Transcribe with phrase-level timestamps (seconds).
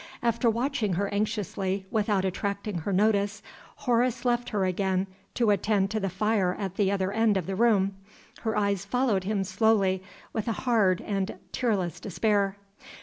[0.23, 3.43] After watching her anxiously, without attracting her notice,
[3.75, 7.55] Horace left her again to attend to the fire at the other end of the
[7.55, 7.93] room.
[8.39, 10.01] Her eyes followed him slowly
[10.33, 12.57] with a hard and tearless despair.